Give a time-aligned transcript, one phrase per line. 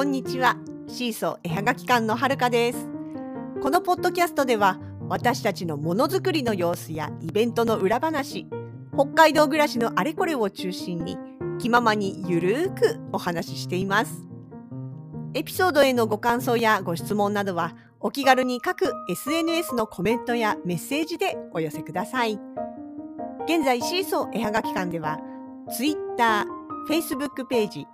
[0.00, 0.56] こんにちは。
[0.88, 2.88] シーソー絵はがき館のはるかです。
[3.62, 4.80] このポッドキャストでは
[5.10, 8.46] 私たちのものづくりの様子やイベントの裏話
[8.94, 11.18] 北海道暮らしのあれこれを中心に
[11.58, 14.26] 気ままにゆるーくお話ししています。
[15.34, 22.40] エピソードへのご感想やご質問などはお気軽に各 SNS のコメントやメッセージでお寄せください。
[23.44, 25.20] 現在シーソー絵はがき館では
[25.76, 26.46] Twitter、
[26.88, 27.86] Facebook ページ、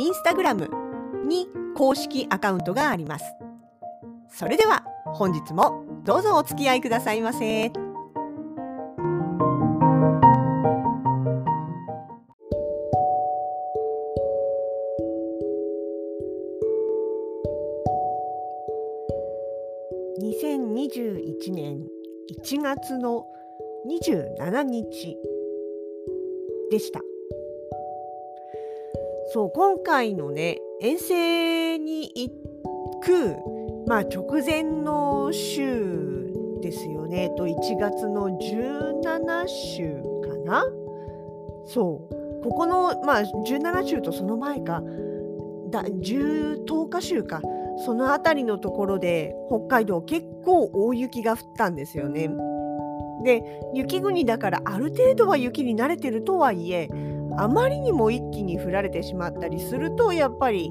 [0.00, 0.83] Instagram
[1.24, 3.24] に公式アカウントがあります
[4.28, 7.72] それでは本日もどうぞお付き合いくださいませ。
[20.18, 21.86] 2021年
[22.44, 23.26] 1月の
[23.86, 25.16] 27日
[26.70, 27.00] でした。
[29.32, 32.30] そう今回のね遠征に行
[33.00, 33.36] く、
[33.86, 37.30] まあ、直前の週ですよね。
[37.36, 40.64] と1月の17週かな。
[41.66, 42.42] そう。
[42.42, 44.82] ここの、まあ、17週とその前か。
[45.70, 47.40] だ 10, 日週か。
[47.84, 52.30] その辺りのところで北海道結構大雪が降ったんですよね。
[53.24, 53.42] で
[53.74, 56.88] 雪国だからある程度は雪に慣れてるとはいえ
[57.36, 60.70] あまりにも一気に降られてしまったりするとやっぱり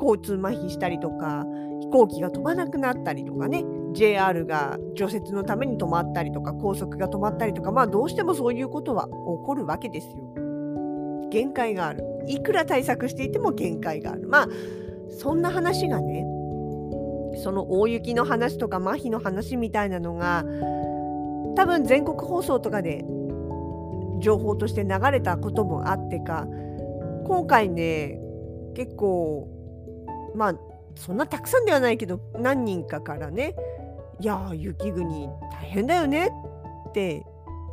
[0.00, 1.44] 交通麻痺したりとか
[1.80, 9.10] 飛行機が飛ばなくなったりとかね JR が除雪のために止まったりとか高速が止まったりとかまあどうしてもそういうことは起
[9.44, 11.30] こるわけですよ。
[11.30, 12.04] 限界がある。
[12.26, 14.28] いくら対策していても限界がある。
[14.28, 14.48] まあ
[15.10, 16.24] そんな話がね
[17.42, 20.44] その大雪の話とか麻痺の話みたいなのが
[21.56, 23.04] 多分全国放送とかで
[24.20, 26.46] 情報として流れたこともあってか
[27.24, 28.20] 今回ね
[28.74, 29.48] 結構
[30.34, 30.54] まあ
[30.96, 33.54] そんなたくさんではないけど何人かからね
[34.20, 36.28] 「いや雪国大変だよね」
[36.88, 37.24] って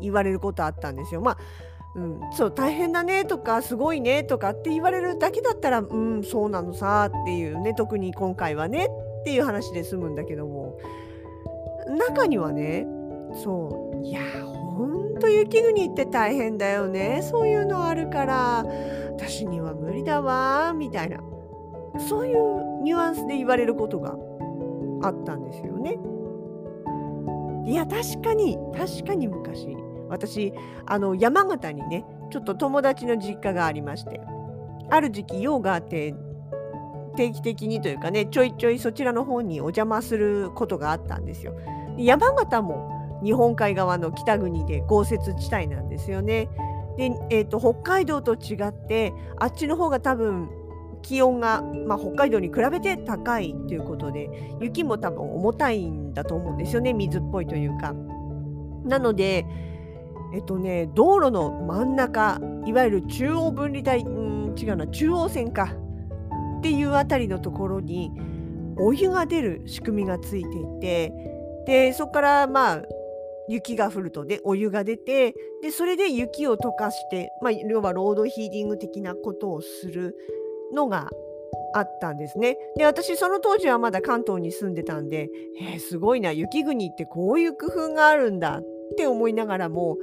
[0.02, 1.22] 言われることあったんですよ。
[1.22, 1.38] まあ
[1.96, 8.88] うん、そう大変だねとかすごいねとかって言われるだけだったらうんそうなのさっていうね特に今回はね
[9.22, 10.78] っていう話で済むんだけども
[11.98, 12.86] 中にはね
[13.44, 14.57] そういやほ
[15.18, 17.22] と雪国って大変だよね。
[17.24, 18.66] そういうのあるから。
[19.12, 20.74] 私には無理だわ。
[20.76, 21.20] みたいな。
[22.08, 24.16] そういうニュアンスで言われることが
[25.02, 25.98] あったんですよね。
[27.66, 28.58] いや確かに。
[28.76, 29.76] 確かに昔。
[30.10, 30.54] 私
[30.86, 34.22] あの山形にねちょっと友達の実家がありまして。
[34.90, 36.16] ある時期用があって
[37.18, 41.56] 定期的にというかねちょいちょいそちらの方にお邪魔することがあったんですよ。
[41.98, 46.50] 山形も日本海側の北国で豪雪地帯なんですよね。
[46.98, 50.50] で、えーと、北海道と違ってあっちの方が多分
[51.02, 54.30] 気温が、まあ、北海道に比べて高いということで
[54.60, 57.94] 雪も多分重たいんだと思うんですよね水っぽいというか。
[58.84, 59.46] なので
[60.34, 65.76] えっとね道路の真ん中いわゆる中央分離帯ん違うな中央線か
[66.58, 68.12] っていうあたりのところに
[68.78, 71.14] お湯が出る仕組みがついていて
[71.66, 72.82] でそこからまあ
[73.48, 80.16] 雪が降るとでお湯が出てでそれで雪を溶かして、まあ、要はロードヒーリング的なことをする
[80.74, 81.10] のが
[81.74, 82.58] あったんですね。
[82.76, 85.30] で私その当時はまだ関東に住んでたんで、
[85.62, 88.64] えー、すごいな雪国ってこういう工夫があるんだっ
[88.98, 89.98] て思いながらも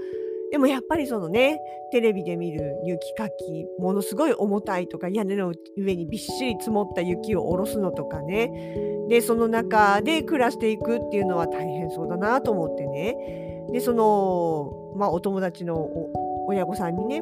[0.55, 1.59] でもやっぱりそのね
[1.91, 8.53] テレビで見る雪かきものすごい重たいとか屋根の上にびっしり積もった雪を下ろすのとかね。
[9.09, 13.17] でその中で暮らしていくっていうのは大変そうだなと思ってね。
[13.73, 15.91] でそのまあお友達の
[16.47, 17.21] 親御さんにね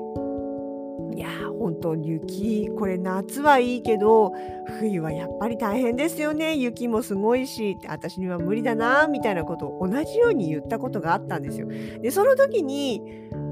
[1.14, 1.28] いや
[1.58, 4.32] 本当に雪これ夏はいいけど
[4.78, 11.68] 冬はやっぱり大変ですよね雪もすごいし私には無理だなみたいなことを同じように言ったことがあったんですよ。
[12.00, 13.02] でその時に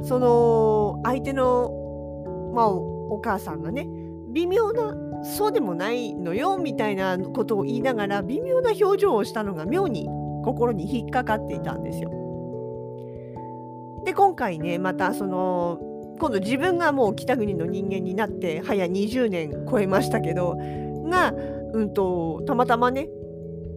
[0.03, 1.71] その相手の、
[2.55, 3.87] まあ、お母さんがね
[4.33, 10.09] 微妙なそうでもないのよみたいなことを言いながら微妙な表情をしたのが妙に
[10.45, 12.11] 心に引っかかっていたんですよ。
[14.05, 15.79] で今回ねまたその
[16.21, 20.55] 今度自分がもう北国の人間になって早20年超えましたけど
[21.09, 21.33] が、
[21.73, 23.09] うんと、たまたまね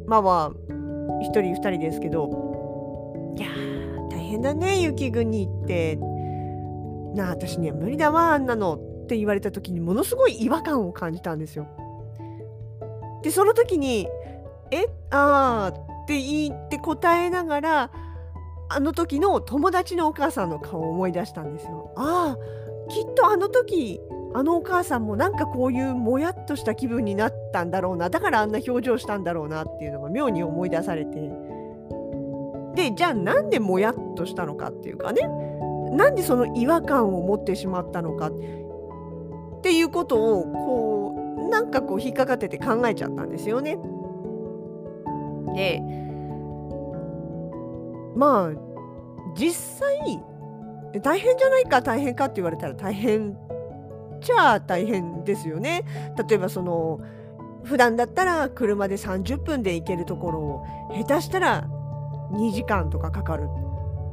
[0.05, 3.47] まあは1人2人ですけどいや
[4.11, 5.95] 大変だね雪国って
[7.15, 11.67] なあ私には無理だわあんなのって言われた時にものすごい違和感を感じたんですよ。
[13.23, 14.09] でその時に
[14.71, 17.91] 「えああ」って言って答えながら
[18.75, 21.93] あの時の友達のお母さんの顔を思い出したんですよ。
[21.95, 23.99] ああきっとあの時
[24.33, 31.31] あのお母さんもなんかこういうもやっとした気分になったんだろうなだからあんな表情したんだろうなっていうのが妙に思い出されて
[32.75, 35.21] でじゃあなんでもやっとしたのかっていうかね
[35.91, 41.15] なんでその違和感を持ってしまったのかっていうことをこ
[41.47, 43.77] うなんかこう引っかかってて考えちゃったんですよね。
[45.55, 45.81] で
[48.15, 48.51] まあ
[49.35, 50.21] 実際
[51.01, 53.35] 大変じゃないか大変かって言われたら大変
[54.21, 55.83] ちゃあ大変ですよね。
[56.27, 57.01] 例えばその
[57.63, 60.65] 普段だったら車で30分で行けるところを
[60.95, 61.67] 下手したら
[62.31, 63.47] 2時間とかかかる。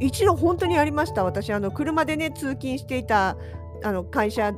[0.00, 3.36] 一度本当にありました私あの車でね通勤していた
[3.82, 4.54] あの会社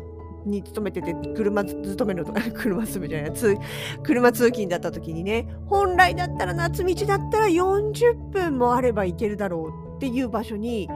[0.47, 3.33] に勤めてて車勤めのとか 車勤めじゃない。
[3.33, 3.57] 通
[4.03, 10.89] 車通勤だった時にね本来だったら夏道だったら40分もあれば行けるだろうっていう場所に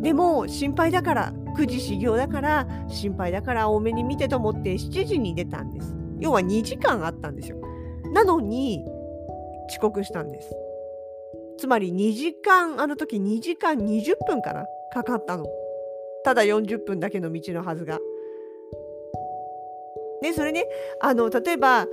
[0.00, 5.94] でも心配だから9時始業だから心配だから多めに見てと思って7時に出たんです。
[6.20, 7.58] 要は2時間あったんですよ。
[8.12, 8.84] なのに
[9.68, 10.54] 遅刻したんです。
[11.58, 15.46] つまり2時間あの時2時間20分かなかかったの。
[16.24, 17.98] ただ40分だけの道のはずが。
[20.24, 20.64] でそれね
[21.00, 21.86] あの例えば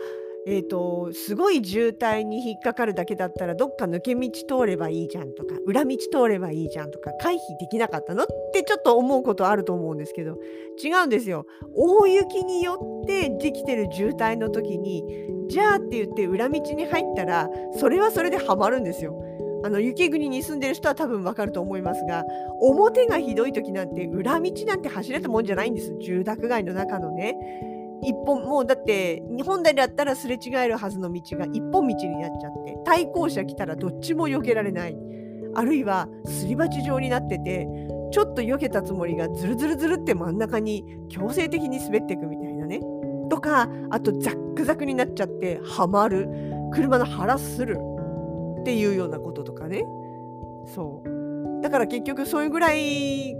[0.47, 10.39] えーと、すごい渋滞に引っかかるだけだったらどっか抜け道通ればいいじゃんとか裏道通ればいいじゃんとか回避できなかったのってちょっと思うことあると思うんですけど
[10.83, 11.45] 違うんですよ。
[11.75, 15.03] 大雪によってできてる渋滞の時に
[15.47, 17.47] じゃあって言って裏道に入ったら
[17.79, 19.23] それはそれでハマるんですよ。
[19.63, 22.23] あの雪国に住んでる人は多分わかると思いますが
[22.59, 25.95] 表がひどい時なんて裏道なんて走れたもんじゃないんです。
[25.99, 27.35] 住宅街の中のね。
[28.03, 34.97] 一本もうだって日本来だったらすれ違えるはずの道が一本道になっちゃって対向車来たらどっちも避けられない。
[35.53, 37.67] あるいはすり鉢状になってて
[38.11, 42.79] ちょっと避けたつもりがズルズルズルって真ん中に強制的に滑っていくみたいなね。
[43.29, 46.29] とかあとザックザクになっちゃってはまる。
[46.73, 47.77] 車の腹する。
[48.61, 49.83] っていうようなこととかね。
[50.65, 51.61] そう。
[51.61, 53.35] だから結局そういうぐらい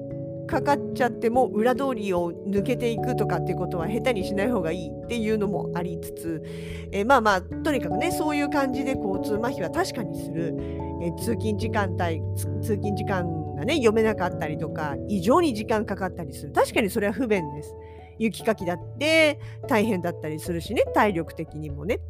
[0.52, 6.44] かかっちゃっても裏通りを抜けていくとかっていうことは下手にしない方がいいっていうのもありつつ、
[6.92, 10.54] えー、まあまあとにかくねそういう感じで交通麻痺は確かにする、
[11.02, 12.22] えー、通勤時間帯
[12.62, 16.52] 通勤時間がね読めなかったりとか異常に時間かかったりする。
[16.52, 17.74] 確かにそれは不便です。
[18.20, 19.40] 雪かきだって
[19.70, 22.02] 大変だったりするしね体力的にもね。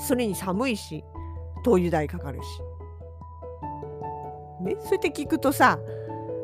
[0.00, 1.04] それに寒いし
[1.62, 2.46] 灯油代かかるし。
[4.64, 5.78] ねそうやって聞くとさ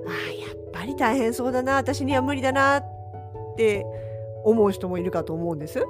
[0.07, 2.85] あやっぱり大変そうだな私には無理だなっ
[3.57, 3.85] て
[4.45, 5.85] 思う人もいるかと思うんです。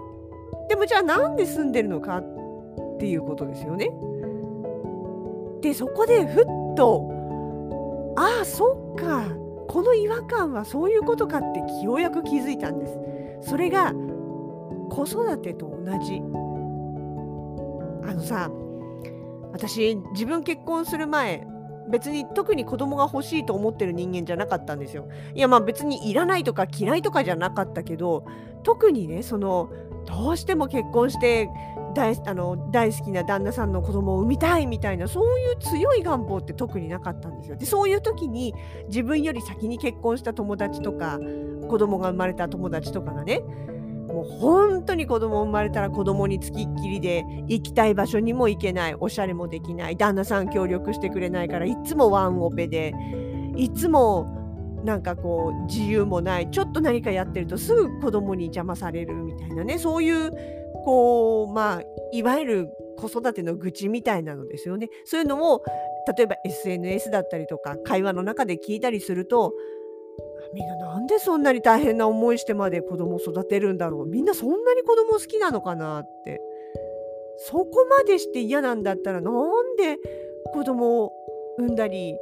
[0.68, 3.90] でもじゃあなんで住んでるのかっていうことですよね。
[5.60, 6.44] でそこでふっ
[6.76, 9.24] とああそっか
[9.68, 12.98] この違和感はそういうことかってようやく気づいたんです。
[13.50, 13.92] それが
[14.90, 16.22] 子育てと同じ。
[18.08, 18.50] あのさ
[19.52, 21.46] 私自分結婚する前
[21.88, 25.08] 別に特に子供が欲しいと思ってる人間じゃなかったんですよ。
[25.34, 28.24] いやまあ別にいらないとか嫌いとかじゃなかったけど
[28.62, 29.70] 特にねその
[30.06, 31.48] どうしても結婚して
[31.94, 37.56] 大あの大好きな旦那さんの子供を産みたいみたいなそういう強い願望って特になかったんですよ。
[37.56, 38.54] でそういう時に
[38.88, 41.18] 自分より先に結婚した友達とか
[41.68, 43.42] 子供が生まれた友達とかがね
[44.16, 52.94] もう本当に子供生まれたら子供につきっきりで行きたい場所にも行けないおしゃれもできない旦那さん協力してくれないからいつもワンオペで
[53.56, 60.30] いつもなんかこう自由もないちょっと何かやってるとすぐ子供に邪魔されるみたいなねそういう
[60.86, 61.82] こうまあ
[62.12, 64.88] いわゆる子育ての愚痴みたいなのですよね。
[65.04, 65.62] そういうのを
[66.16, 69.52] 例えば SNS だったりとか会話の中で聞いたりすると
[70.56, 74.06] みんななんでそんなに大変な思いしてまで子供を育てるんだろう。
[74.06, 76.40] みんなそんなに子供好きなのかなって。
[77.38, 79.98] そこまでして嫌なんだったらなんで
[80.54, 81.12] 子供を
[81.58, 82.16] 産んだり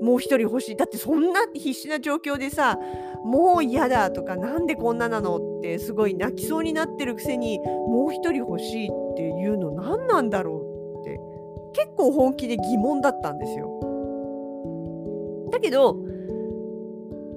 [0.00, 0.76] もう一人欲しい。
[0.76, 2.78] だってそんな必死な状況でさ
[3.24, 10.62] もう嫌だとかなんでこんななのってすごい泣きそうになってるくせにもう一人欲しいっていうの何なんだろ
[10.98, 11.18] うって
[11.72, 13.68] 結構本気で疑問だったんですよ。
[15.50, 16.09] だけど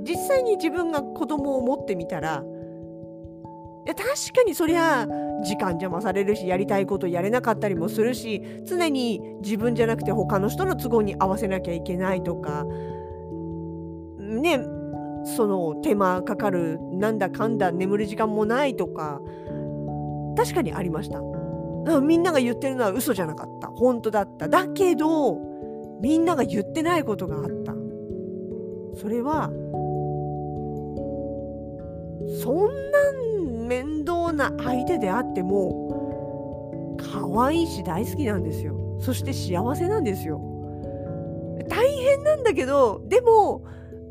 [0.04, 2.44] 実際に自分が子供を持ってみたら
[3.86, 5.06] いや確かにそりゃ
[5.44, 12.66] 時間邪魔されるしやりたいことやれなかったりもするし常に自分じゃなくて他の人の都合に合わせなきゃいけないとか
[14.20, 14.60] ね
[15.36, 19.22] その手間かかるなんだかんだ眠る時間もないとか
[20.38, 21.22] 確かにありました。
[22.02, 23.68] みんなが言ってるのは嘘じゃなかった。
[23.68, 24.48] 本当だった。
[24.48, 25.38] だけど
[26.02, 27.74] みんなが言ってないことがあった。
[29.00, 29.52] それは
[32.42, 33.00] そんな
[33.68, 38.76] 面倒な相手であっても可愛いし大好きなんですよ。
[39.00, 40.40] そして幸せなんですよ。
[41.70, 43.64] 大変なんだけどでも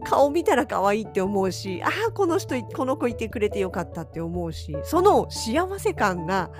[0.05, 6.51] 顔見たら可愛いって思うしああこの人この子いてくれてよかったって思うしその幸せ感が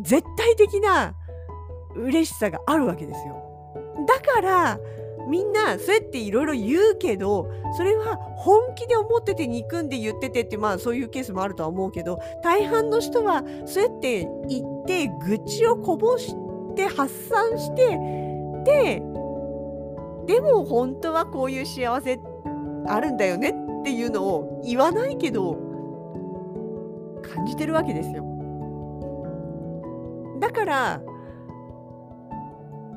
[0.00, 1.14] 絶対的な
[1.94, 3.42] 嬉しさがあるわけですよ。
[4.06, 4.78] だから
[5.26, 16.34] みんなそうやっていろいろ言うけどそれは本気で思ってて憎んで言っててってまあそういうケースもあるとは思うけど大半の人はそうやって言って愚痴をこぼし
[16.76, 17.98] て発散して
[18.64, 19.02] で
[20.26, 22.20] でも本当はこういう幸せ
[22.88, 25.56] あるんだよねっていうのを言わないけど
[27.22, 28.24] 感じてるわけですよ。
[30.40, 31.00] だから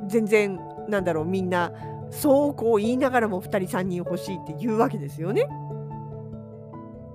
[0.08, 1.72] 全然なんだろうみんな
[2.12, 5.48] そうこう言いながらも2人3人欲しいって言うわけですよね。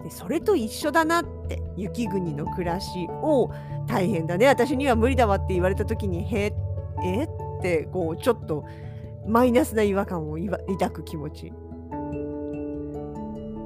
[0.02, 3.50] でそれと一緒だなって雪国の暮らしを
[3.86, 6.52] 大変だね私には無理だわって言われた時にへ
[7.02, 7.24] え？
[7.24, 7.28] っ
[7.62, 8.64] てこうちょっと
[9.26, 11.52] マイナスな違和感を抱く気持ち。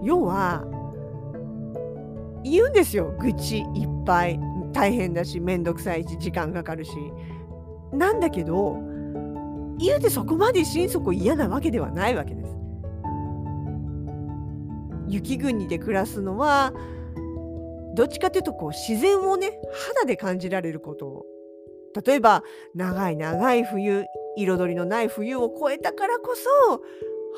[0.03, 0.65] 要は
[2.45, 4.39] 言うんですよ愚痴いっぱい
[4.73, 6.93] 大変だし面倒くさいし時間かかるし。
[7.93, 8.77] なんだけど
[9.79, 12.59] 言うてそこまで心底嫌なわけではないわけです。
[15.09, 16.73] 雪国で暮らすのは
[17.95, 19.59] どっちかというとこう自然をね
[19.95, 21.25] 肌で感じられること
[22.07, 22.45] 例えば
[22.75, 24.05] 長い長い冬
[24.37, 26.35] 彩りのない冬を越えたからこ
[26.67, 26.83] そ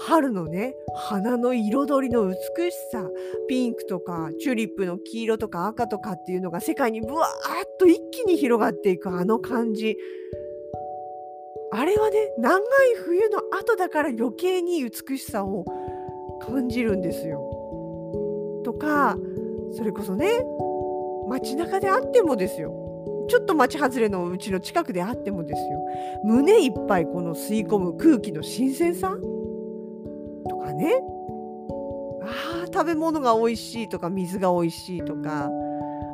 [0.07, 2.35] 春のね花の彩りの美
[2.71, 3.09] しさ
[3.49, 7.33] ピンクとかチューリップの黄色とか赤とかっていうのが世界にブワーッ
[7.79, 9.97] と一気に広がっていくあの感じ
[11.73, 12.63] あれはね長い
[13.05, 15.65] 冬の後だから余計に美しさを
[16.41, 17.41] 感じるんですよ。
[18.65, 19.17] とか
[19.73, 20.29] それこそね
[21.29, 22.75] 街中であってもですよ。
[23.29, 25.81] ちょっと街外れのうちの近くであってもですよ。
[26.25, 29.17] 胸いっぱいこの吸い込む空気の新鮮さ
[30.49, 30.93] とかね。
[32.23, 35.49] あ食べ物が美味しいとか水が美味しいとか。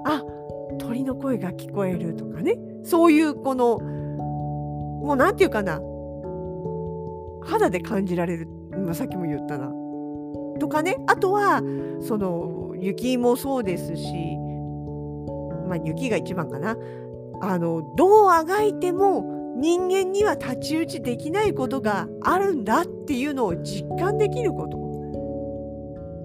[0.04, 0.22] あ
[0.78, 2.58] 鳥の声が聞こえるとかね。
[2.84, 3.80] そういうこの
[5.06, 5.80] もう何て言うかな
[7.42, 9.70] 肌で感じられる、まあ、さっきも言ったな。
[10.58, 11.62] とかねあとは
[12.00, 14.36] その雪もそうですし
[15.68, 16.76] まあ雪が一番かな。
[17.40, 24.76] あのどうあがいても人間には太刀打ちできないことがあるんだっていうのを実感できること。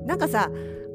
[0.07, 0.49] なんかさ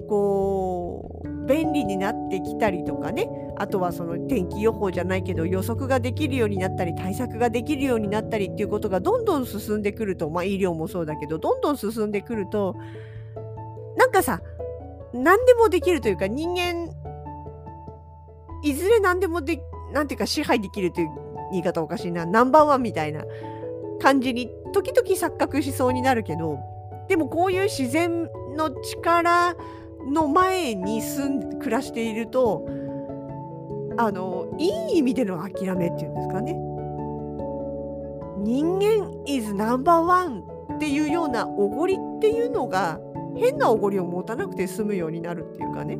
[0.09, 12.77] こう便利になってきたりとかねあとはその天気予報じゃないけど予測ができるようになったり対策ができるようになったりっていうことがどんどん進んでくるとまあ医療もそうだけどどんどん進んでくると
[13.97, 14.41] なんかさ
[15.13, 16.91] 何でもできるというか人間
[18.63, 19.61] いずれ何でもで
[19.93, 21.09] なんていうか支配できるという
[21.53, 23.25] 言い方おかしいなナンバーワンみたいな
[24.01, 26.59] 感じに時々錯覚しそうになるけど
[27.09, 29.55] でもこういう自然の力
[30.07, 32.69] の前に住ん暮らしていると
[33.99, 36.55] あのいい意味での諦めっていうんですかね。
[38.39, 40.43] 人間 is number one
[40.77, 43.01] っていうようなおごりっていうのが
[43.35, 45.99] 変なおごりを持たなくて済むようになるっていうかね。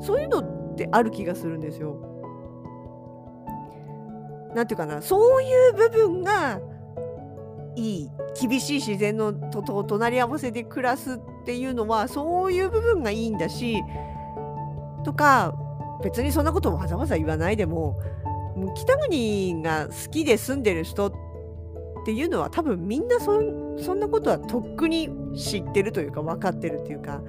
[0.00, 1.96] そういうのってある気がするんですよ。
[4.54, 5.02] なんていうかな。
[5.02, 6.60] そういう部分が
[7.76, 8.10] いい。
[8.40, 13.82] 厳しい自然のとと隣り合わせで暮らすっていうのはそういう部分がいいんだし
[15.04, 15.54] とか
[16.02, 17.98] 別にそんなことをわざわざ言わないでも
[18.74, 21.12] 北国が好きで住んでる人っ
[22.04, 27.20] ていうのは多分みんなそんなことはとっくに知ってるというか分かってるっていうか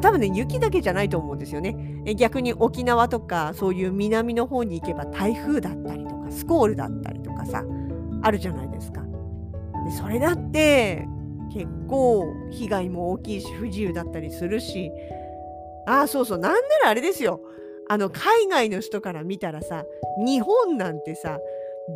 [0.00, 2.02] 多分ね雪だけじゃないと思うんですよね。
[2.16, 7.64] 逆に沖縄とかそういう南の方に行けば台風だったりとかスコールだったりとかさ
[8.22, 9.02] あるじゃないですか。
[9.84, 11.06] でそれだって
[11.52, 14.90] 結構被害も大きいし不自由だったりするし。
[15.86, 16.38] ああそうそう。
[16.38, 17.40] なんならあれですよ。
[17.88, 19.84] あの海外の人から見たらさ
[20.24, 21.38] 日本なんてさ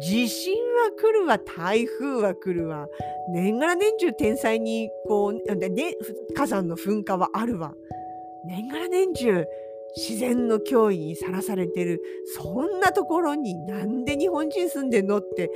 [0.00, 2.87] 地震は来るわ台風は来るわ
[3.33, 5.95] 年がら年中天才にこう、ね、
[6.37, 7.73] 火山の噴火はあるわ
[8.45, 9.47] 年がら年中
[9.97, 12.02] 自然の脅威にさらされてる
[12.37, 15.50] そんなところになんで日本人住んでんのって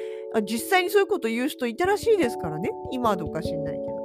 [0.44, 4.02] 実際にそういうこと言う人いたらしいですからね今はどうか知んないけど。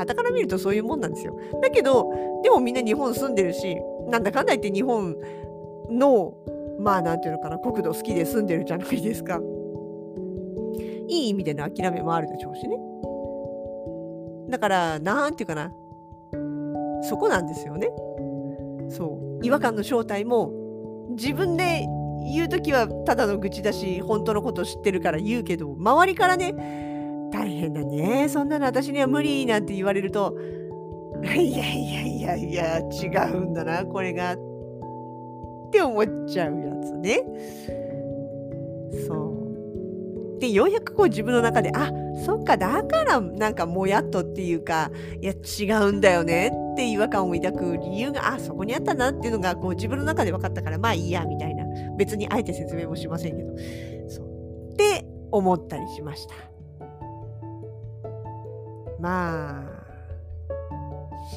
[0.00, 1.36] はたから見るとそういうもんなんですよ。
[1.60, 2.10] だけど
[2.42, 3.76] でもみんな日本住んでるし
[4.10, 5.16] なんだかんだ言って日本
[5.90, 6.34] の
[6.80, 9.40] まあなんていうのかな国土好きで住んでるじゃないですか。
[11.08, 12.76] いい意味での諦めもあるでしょうしね。
[14.48, 15.72] だからなんていうかな
[17.02, 17.88] そこなんですよね。
[18.90, 20.52] そう違和感の正体も
[21.10, 21.86] 自分で
[22.32, 26.52] 言う時はただの愚痴だし本当のこと知ってるから言うけど周りからね
[27.32, 30.36] 大変だねそんなの私には無理なんて言われると
[31.22, 34.34] いやいやいやいや違うんだなこれが。
[34.34, 34.36] っ
[35.72, 37.20] て思っちゃうやつね。
[39.06, 39.14] そ
[40.36, 40.40] う。
[40.40, 41.90] でようやくこう自分の中であ
[42.24, 51.64] そっかだからなんかもやっとっていうかいや違うんだよねって違和感を抱く理由があそこにあったなっていうのがこう自分の中で分かったからまあいいやみたいな。
[51.96, 53.54] 別にあえて説明もしませんけど。
[54.08, 54.72] そう。
[54.72, 56.34] って思ったりしました。
[58.98, 59.79] まあ。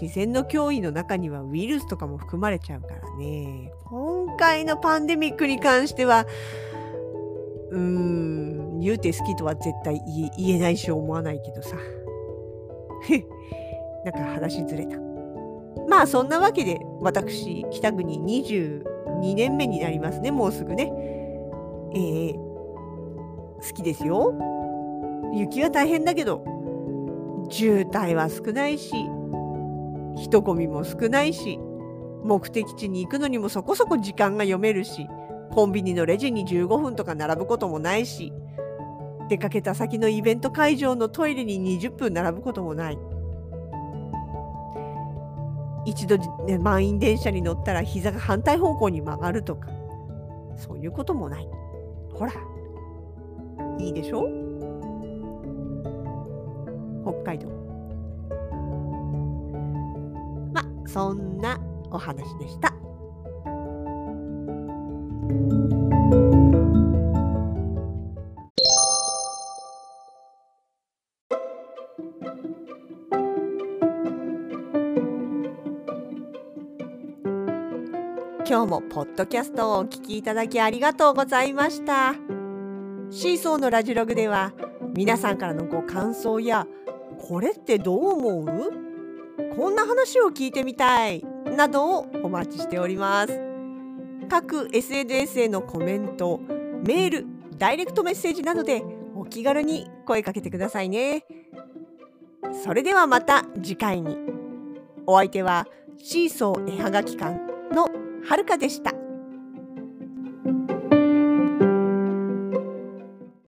[0.02, 3.72] 自然の脅威の中にはウイルスとかも含まれちゃうからね。
[3.86, 6.26] 今回のパンデミックに関しては
[7.70, 10.02] うーん言うて好きとは絶対
[10.38, 11.78] 言えないし思わないけどさ。
[14.04, 14.98] なんか話ずれた。
[15.88, 20.92] まあそんなわけで私北国22年目になりますねもうすぐね。
[21.94, 24.34] えー、好きですよ。
[25.34, 26.44] 雪は大変だけど
[27.50, 28.94] 渋滞は少ないし
[30.16, 31.60] 人混みも少ないし
[32.24, 35.08] 目的地に行くのにもそこそこ時間が読めるし
[35.52, 38.32] コンビニのレジに15分とか並ぶこともないし
[39.30, 42.98] 出かけた先のイベント会場のトイレに20分並ぶこともない。
[45.86, 49.70] 一度、ね、満員電車に乗ったら膝が反対方向に曲がるとか
[50.56, 51.48] そういうこともない。
[52.14, 52.34] ほら
[53.80, 54.28] いいでしょ？
[57.04, 57.63] 北海道。
[60.94, 61.60] そんな
[61.90, 62.72] お話でした。
[78.46, 82.14] 今日もポッドキャストをお聞きいただきありがとうございました
[83.10, 84.54] シーソーのラジログでは
[84.94, 86.68] 皆さんからのご感想や
[87.18, 88.83] これってどう思う？
[89.56, 91.24] こんな話を聞いてみたい
[91.56, 93.40] などをお待ちしております。
[94.30, 96.40] 各 SNS へのコメント
[96.86, 97.26] メール
[97.58, 98.84] ダイレクトメッセージなどで
[99.16, 101.26] お気軽に声かけてくださいね。
[102.64, 104.18] それではまた次回に。
[105.06, 105.68] お相手は
[105.98, 107.38] シーソー絵はがき館
[107.74, 107.90] の
[108.26, 109.03] はるかでした。